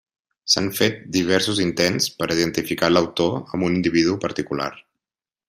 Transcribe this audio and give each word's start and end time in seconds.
S'han 0.51 0.69
fet 0.77 0.95
diversos 1.17 1.61
intents 1.65 2.07
per 2.21 2.29
a 2.29 2.37
identificar 2.37 2.89
l'autor 2.95 3.37
amb 3.43 3.69
un 3.69 3.79
individu 3.83 4.17
particular. 4.27 4.73